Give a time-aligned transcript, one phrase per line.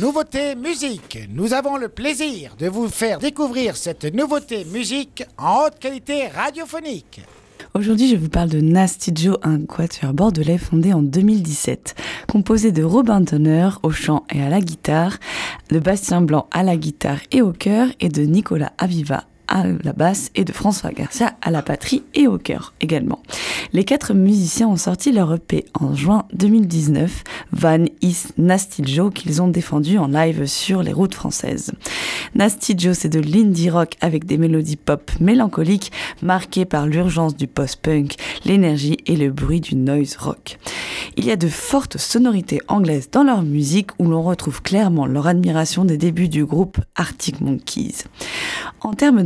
[0.00, 1.18] Nouveauté musique.
[1.28, 7.20] Nous avons le plaisir de vous faire découvrir cette nouveauté musique en haute qualité radiophonique.
[7.74, 11.96] Aujourd'hui, je vous parle de Nasty Joe, un quatuor bordelais fondé en 2017,
[12.30, 15.18] composé de Robin Donner au chant et à la guitare,
[15.70, 19.92] de Bastien Blanc à la guitare et au chœur, et de Nicolas Aviva à la
[19.92, 23.20] basse et de François Garcia à la patrie et au chœur également.
[23.72, 29.42] Les quatre musiciens ont sorti leur EP en juin 2019, Van Is Nasty Joe, qu'ils
[29.42, 31.72] ont défendu en live sur les routes françaises.
[32.34, 37.46] Nasty Joe, c'est de l'indie rock avec des mélodies pop mélancoliques marquées par l'urgence du
[37.46, 40.58] post-punk, l'énergie et le bruit du noise rock.
[41.16, 45.26] Il y a de fortes sonorités anglaises dans leur musique où l'on retrouve clairement leur
[45.26, 48.04] admiration des débuts du groupe Arctic Monkeys.
[48.80, 49.22] En termes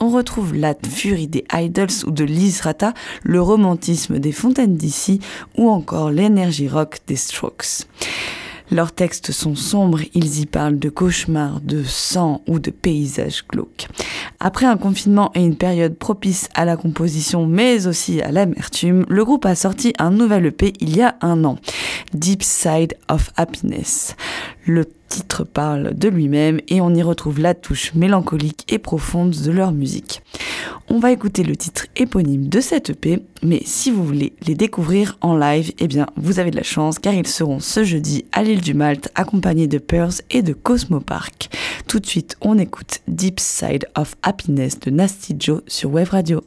[0.00, 5.20] on retrouve la furie des Idols ou de Liz Rata, le romantisme des Fontaines d'ici
[5.56, 7.86] ou encore l'énergie rock des Strokes.
[8.70, 13.86] Leurs textes sont sombres, ils y parlent de cauchemars, de sang ou de paysages glauques.
[14.40, 19.24] Après un confinement et une période propice à la composition mais aussi à l'amertume, le
[19.24, 21.58] groupe a sorti un nouvel EP il y a un an,
[22.12, 24.16] Deep Side of Happiness.
[24.66, 29.52] Le titre parle de lui-même et on y retrouve la touche mélancolique et profonde de
[29.52, 30.22] leur musique.
[30.88, 35.18] On va écouter le titre éponyme de cette EP, mais si vous voulez les découvrir
[35.20, 38.44] en live, eh bien vous avez de la chance car ils seront ce jeudi à
[38.44, 41.48] l'île du Malte accompagnés de Pearls et de Cosmo Park.
[41.88, 46.42] Tout de suite, on écoute Deep Side of Happiness de Nasty Joe sur Wave Radio.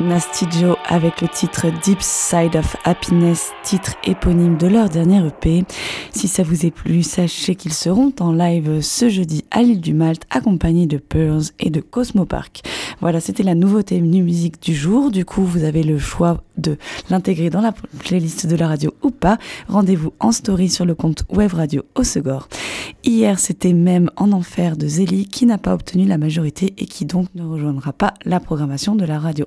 [0.00, 5.64] Nasty Joe avec le titre Deep Side of Happiness, titre éponyme de leur dernière EP.
[6.12, 9.94] Si ça vous est plu, sachez qu'ils seront en live ce jeudi à l'île du
[9.94, 12.62] Malte, accompagnés de Pearls et de Cosmo Park.
[13.00, 15.10] Voilà, c'était la nouveauté musique du jour.
[15.10, 16.78] Du coup, vous avez le choix de
[17.10, 19.36] l'intégrer dans la playlist de la radio ou pas.
[19.66, 22.48] Rendez-vous en story sur le compte Web Radio Osegor.
[23.02, 27.04] Hier, c'était même En Enfer de Zélie qui n'a pas obtenu la majorité et qui
[27.04, 29.46] donc ne rejoindra pas la programmation de la radio.